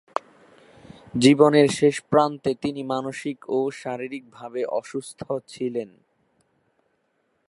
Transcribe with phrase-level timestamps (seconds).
[1.17, 5.19] জীবনের শেষ প্রান্তে তিনি মানসিক ও শারীরিকভাবে অসুস্থ
[5.47, 5.89] ছিলেন।